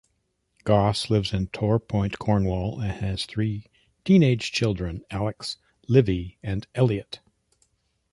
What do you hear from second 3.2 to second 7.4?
three teenage children: Alex, Livvy and Eliot.